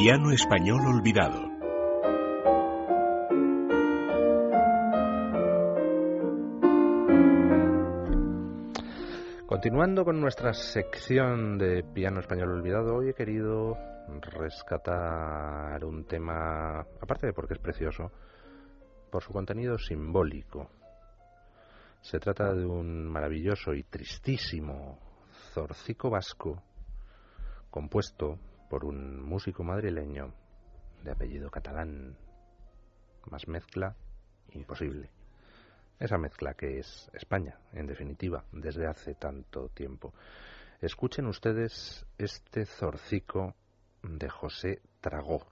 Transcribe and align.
Piano 0.00 0.30
español 0.30 0.86
olvidado. 0.86 1.40
Continuando 9.44 10.04
con 10.04 10.20
nuestra 10.20 10.54
sección 10.54 11.58
de 11.58 11.82
piano 11.82 12.20
español 12.20 12.52
olvidado, 12.52 12.94
hoy 12.94 13.08
he 13.08 13.14
querido 13.14 13.76
rescatar 14.20 15.84
un 15.84 16.04
tema, 16.04 16.78
aparte 17.00 17.26
de 17.26 17.32
porque 17.32 17.54
es 17.54 17.60
precioso, 17.60 18.12
por 19.10 19.24
su 19.24 19.32
contenido 19.32 19.78
simbólico. 19.78 20.70
Se 22.02 22.20
trata 22.20 22.54
de 22.54 22.64
un 22.64 23.04
maravilloso 23.04 23.74
y 23.74 23.82
tristísimo 23.82 25.00
zorcico 25.52 26.08
vasco 26.08 26.62
compuesto 27.68 28.38
por 28.68 28.84
un 28.84 29.22
músico 29.22 29.64
madrileño 29.64 30.32
de 31.02 31.10
apellido 31.10 31.50
catalán. 31.50 32.16
Más 33.30 33.48
mezcla 33.48 33.94
imposible. 34.52 35.10
Esa 35.98 36.18
mezcla 36.18 36.54
que 36.54 36.78
es 36.78 37.10
España, 37.12 37.58
en 37.72 37.86
definitiva, 37.86 38.44
desde 38.52 38.86
hace 38.86 39.14
tanto 39.14 39.68
tiempo. 39.70 40.14
Escuchen 40.80 41.26
ustedes 41.26 42.06
este 42.18 42.64
zorcico 42.66 43.54
de 44.02 44.28
José 44.28 44.80
Tragó. 45.00 45.44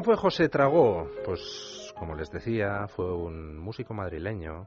¿Quién 0.00 0.06
fue 0.06 0.16
José 0.16 0.48
Tragó? 0.48 1.10
Pues, 1.26 1.92
como 1.98 2.14
les 2.14 2.30
decía, 2.30 2.88
fue 2.88 3.12
un 3.14 3.58
músico 3.58 3.92
madrileño, 3.92 4.66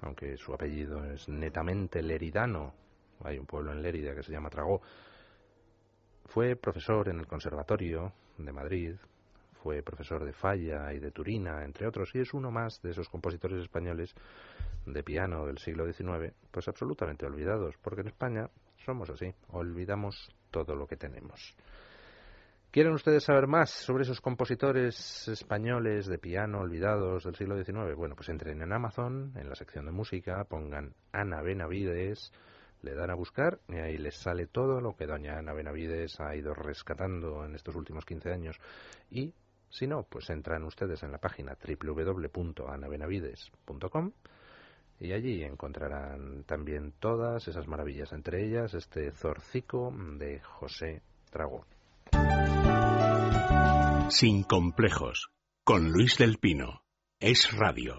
aunque 0.00 0.36
su 0.36 0.54
apellido 0.54 1.04
es 1.06 1.28
netamente 1.28 2.00
leridano. 2.00 2.72
Hay 3.24 3.36
un 3.36 3.46
pueblo 3.46 3.72
en 3.72 3.82
Lérida 3.82 4.14
que 4.14 4.22
se 4.22 4.30
llama 4.30 4.48
Tragó. 4.48 4.80
Fue 6.26 6.54
profesor 6.54 7.08
en 7.08 7.18
el 7.18 7.26
Conservatorio 7.26 8.12
de 8.38 8.52
Madrid, 8.52 8.94
fue 9.60 9.82
profesor 9.82 10.24
de 10.24 10.32
Falla 10.32 10.94
y 10.94 11.00
de 11.00 11.10
Turina, 11.10 11.64
entre 11.64 11.88
otros, 11.88 12.14
y 12.14 12.20
es 12.20 12.32
uno 12.32 12.52
más 12.52 12.80
de 12.80 12.90
esos 12.90 13.08
compositores 13.08 13.60
españoles 13.60 14.14
de 14.86 15.02
piano 15.02 15.46
del 15.46 15.58
siglo 15.58 15.84
XIX, 15.92 16.32
pues 16.48 16.68
absolutamente 16.68 17.26
olvidados, 17.26 17.74
porque 17.82 18.02
en 18.02 18.06
España 18.06 18.48
somos 18.86 19.10
así, 19.10 19.34
olvidamos 19.48 20.32
todo 20.52 20.76
lo 20.76 20.86
que 20.86 20.96
tenemos. 20.96 21.56
¿Quieren 22.72 22.92
ustedes 22.92 23.24
saber 23.24 23.48
más 23.48 23.70
sobre 23.70 24.04
esos 24.04 24.20
compositores 24.20 25.26
españoles 25.26 26.06
de 26.06 26.18
piano 26.18 26.60
olvidados 26.60 27.24
del 27.24 27.34
siglo 27.34 27.56
XIX? 27.56 27.96
Bueno, 27.96 28.14
pues 28.14 28.28
entren 28.28 28.62
en 28.62 28.72
Amazon, 28.72 29.32
en 29.34 29.48
la 29.48 29.56
sección 29.56 29.86
de 29.86 29.90
música, 29.90 30.44
pongan 30.44 30.94
Ana 31.10 31.42
Benavides, 31.42 32.32
le 32.82 32.94
dan 32.94 33.10
a 33.10 33.16
buscar 33.16 33.58
y 33.68 33.78
ahí 33.78 33.98
les 33.98 34.14
sale 34.14 34.46
todo 34.46 34.80
lo 34.80 34.94
que 34.94 35.08
doña 35.08 35.36
Ana 35.36 35.52
Benavides 35.52 36.20
ha 36.20 36.36
ido 36.36 36.54
rescatando 36.54 37.44
en 37.44 37.56
estos 37.56 37.74
últimos 37.74 38.04
15 38.04 38.30
años. 38.30 38.60
Y 39.10 39.34
si 39.68 39.88
no, 39.88 40.04
pues 40.04 40.30
entran 40.30 40.62
ustedes 40.62 41.02
en 41.02 41.10
la 41.10 41.18
página 41.18 41.56
www.anabenavides.com 41.56 44.12
y 45.00 45.12
allí 45.12 45.42
encontrarán 45.42 46.44
también 46.44 46.92
todas 47.00 47.48
esas 47.48 47.66
maravillas, 47.66 48.12
entre 48.12 48.46
ellas 48.46 48.74
este 48.74 49.10
zorcico 49.10 49.92
de 50.18 50.38
José 50.38 51.02
Tragón. 51.32 51.79
Sin 54.10 54.42
complejos, 54.42 55.30
con 55.64 55.92
Luis 55.92 56.18
del 56.18 56.38
Pino. 56.38 56.82
Es 57.20 57.52
radio. 57.52 57.96